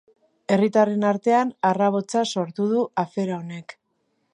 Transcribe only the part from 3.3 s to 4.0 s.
honek